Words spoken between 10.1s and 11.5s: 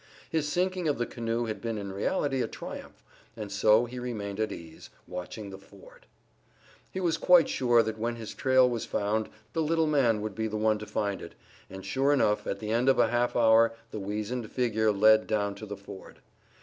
would be the one to find it,